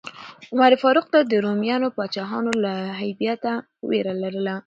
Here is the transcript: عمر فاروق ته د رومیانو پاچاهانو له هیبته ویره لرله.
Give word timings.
عمر 0.53 0.71
فاروق 0.81 1.05
ته 1.13 1.19
د 1.31 1.33
رومیانو 1.45 1.87
پاچاهانو 1.97 2.51
له 2.63 2.73
هیبته 3.01 3.51
ویره 3.89 4.13
لرله. 4.23 4.55